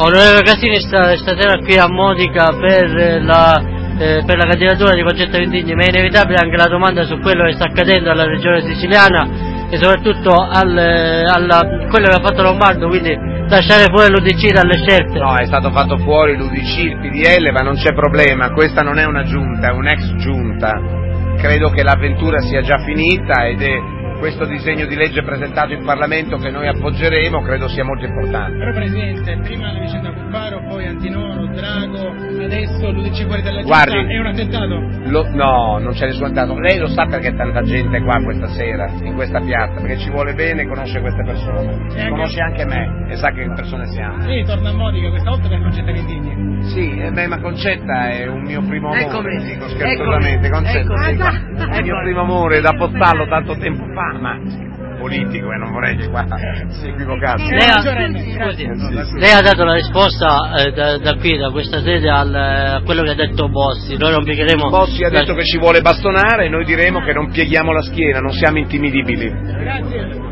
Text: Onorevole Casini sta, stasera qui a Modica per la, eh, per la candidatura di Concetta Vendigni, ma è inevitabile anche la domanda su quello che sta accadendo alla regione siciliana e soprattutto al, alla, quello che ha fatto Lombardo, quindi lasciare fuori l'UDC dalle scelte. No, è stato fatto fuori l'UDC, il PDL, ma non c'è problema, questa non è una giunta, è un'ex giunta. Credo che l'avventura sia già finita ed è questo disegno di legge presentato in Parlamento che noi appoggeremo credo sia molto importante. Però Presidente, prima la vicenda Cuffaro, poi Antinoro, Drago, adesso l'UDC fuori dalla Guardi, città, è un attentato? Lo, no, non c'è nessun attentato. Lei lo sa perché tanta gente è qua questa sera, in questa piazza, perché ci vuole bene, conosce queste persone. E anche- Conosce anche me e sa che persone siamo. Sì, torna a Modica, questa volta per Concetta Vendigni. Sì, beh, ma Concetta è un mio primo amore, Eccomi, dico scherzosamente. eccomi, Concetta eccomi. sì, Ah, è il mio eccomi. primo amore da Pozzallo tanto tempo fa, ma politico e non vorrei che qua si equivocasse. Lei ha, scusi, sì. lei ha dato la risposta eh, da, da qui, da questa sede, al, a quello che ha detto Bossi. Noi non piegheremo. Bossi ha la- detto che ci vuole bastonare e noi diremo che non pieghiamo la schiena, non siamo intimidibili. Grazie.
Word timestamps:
Onorevole 0.00 0.40
Casini 0.40 0.80
sta, 0.80 1.14
stasera 1.18 1.58
qui 1.58 1.76
a 1.76 1.86
Modica 1.86 2.56
per 2.58 3.22
la, 3.22 3.62
eh, 3.98 4.22
per 4.24 4.38
la 4.38 4.46
candidatura 4.46 4.94
di 4.94 5.02
Concetta 5.02 5.36
Vendigni, 5.36 5.74
ma 5.74 5.84
è 5.84 5.90
inevitabile 5.90 6.38
anche 6.42 6.56
la 6.56 6.68
domanda 6.68 7.04
su 7.04 7.18
quello 7.18 7.44
che 7.44 7.52
sta 7.52 7.64
accadendo 7.64 8.10
alla 8.10 8.24
regione 8.24 8.62
siciliana 8.62 9.68
e 9.68 9.76
soprattutto 9.76 10.32
al, 10.32 10.74
alla, 10.74 11.86
quello 11.90 12.08
che 12.08 12.16
ha 12.16 12.22
fatto 12.22 12.40
Lombardo, 12.40 12.88
quindi 12.88 13.14
lasciare 13.46 13.92
fuori 13.92 14.10
l'UDC 14.10 14.52
dalle 14.52 14.78
scelte. 14.78 15.18
No, 15.18 15.36
è 15.36 15.44
stato 15.44 15.70
fatto 15.70 15.98
fuori 15.98 16.34
l'UDC, 16.34 16.78
il 16.78 16.98
PDL, 16.98 17.52
ma 17.52 17.60
non 17.60 17.74
c'è 17.74 17.92
problema, 17.92 18.52
questa 18.52 18.80
non 18.80 18.96
è 18.98 19.04
una 19.04 19.24
giunta, 19.24 19.68
è 19.68 19.72
un'ex 19.72 20.14
giunta. 20.16 20.80
Credo 21.36 21.68
che 21.68 21.82
l'avventura 21.82 22.40
sia 22.40 22.62
già 22.62 22.78
finita 22.78 23.46
ed 23.46 23.60
è 23.60 23.99
questo 24.20 24.44
disegno 24.44 24.86
di 24.86 24.94
legge 24.94 25.22
presentato 25.22 25.72
in 25.72 25.82
Parlamento 25.82 26.36
che 26.36 26.50
noi 26.50 26.68
appoggeremo 26.68 27.40
credo 27.40 27.66
sia 27.68 27.82
molto 27.82 28.04
importante. 28.04 28.58
Però 28.58 28.72
Presidente, 28.72 29.38
prima 29.42 29.72
la 29.72 29.80
vicenda 29.80 30.12
Cuffaro, 30.12 30.62
poi 30.68 30.86
Antinoro, 30.86 31.46
Drago, 31.46 32.10
adesso 32.44 32.90
l'UDC 32.92 33.24
fuori 33.24 33.42
dalla 33.42 33.62
Guardi, 33.62 33.96
città, 33.96 34.12
è 34.12 34.18
un 34.18 34.26
attentato? 34.26 34.88
Lo, 35.10 35.28
no, 35.32 35.78
non 35.78 35.92
c'è 35.92 36.06
nessun 36.06 36.24
attentato. 36.26 36.60
Lei 36.60 36.78
lo 36.78 36.88
sa 36.88 37.06
perché 37.06 37.34
tanta 37.34 37.62
gente 37.62 37.96
è 37.96 38.02
qua 38.02 38.22
questa 38.22 38.48
sera, 38.48 38.90
in 39.02 39.14
questa 39.14 39.40
piazza, 39.40 39.80
perché 39.80 39.96
ci 39.96 40.10
vuole 40.10 40.34
bene, 40.34 40.66
conosce 40.66 41.00
queste 41.00 41.24
persone. 41.24 41.72
E 41.72 42.00
anche- 42.00 42.08
Conosce 42.10 42.40
anche 42.40 42.64
me 42.66 43.06
e 43.08 43.16
sa 43.16 43.30
che 43.30 43.50
persone 43.54 43.86
siamo. 43.86 44.20
Sì, 44.22 44.44
torna 44.44 44.68
a 44.68 44.72
Modica, 44.72 45.08
questa 45.08 45.30
volta 45.30 45.48
per 45.48 45.62
Concetta 45.62 45.92
Vendigni. 45.92 46.62
Sì, 46.64 46.89
beh, 47.10 47.26
ma 47.26 47.40
Concetta 47.40 48.08
è 48.10 48.26
un 48.26 48.42
mio 48.42 48.62
primo 48.62 48.88
amore, 48.88 49.02
Eccomi, 49.04 49.42
dico 49.44 49.68
scherzosamente. 49.68 50.46
eccomi, 50.46 50.62
Concetta 50.64 50.78
eccomi. 50.80 51.16
sì, 51.16 51.22
Ah, 51.22 51.30
è 51.30 51.76
il 51.78 51.82
mio 51.82 51.92
eccomi. 51.94 52.02
primo 52.02 52.20
amore 52.20 52.60
da 52.60 52.72
Pozzallo 52.72 53.26
tanto 53.26 53.56
tempo 53.58 53.84
fa, 53.94 54.18
ma 54.18 54.38
politico 54.98 55.50
e 55.50 55.56
non 55.56 55.72
vorrei 55.72 55.96
che 55.96 56.08
qua 56.10 56.26
si 56.68 56.88
equivocasse. 56.88 57.48
Lei 57.54 57.68
ha, 57.70 57.80
scusi, 57.80 58.68
sì. 59.06 59.18
lei 59.18 59.32
ha 59.32 59.40
dato 59.40 59.64
la 59.64 59.72
risposta 59.74 60.52
eh, 60.58 60.72
da, 60.72 60.98
da 60.98 61.14
qui, 61.14 61.38
da 61.38 61.50
questa 61.50 61.80
sede, 61.80 62.10
al, 62.10 62.34
a 62.34 62.82
quello 62.84 63.02
che 63.02 63.10
ha 63.10 63.14
detto 63.14 63.48
Bossi. 63.48 63.96
Noi 63.96 64.12
non 64.12 64.24
piegheremo. 64.24 64.68
Bossi 64.68 65.02
ha 65.02 65.10
la- 65.10 65.20
detto 65.20 65.32
che 65.34 65.44
ci 65.44 65.56
vuole 65.58 65.80
bastonare 65.80 66.44
e 66.44 66.48
noi 66.50 66.66
diremo 66.66 67.00
che 67.00 67.14
non 67.14 67.30
pieghiamo 67.30 67.72
la 67.72 67.80
schiena, 67.82 68.20
non 68.20 68.32
siamo 68.32 68.58
intimidibili. 68.58 69.30
Grazie. 69.30 70.28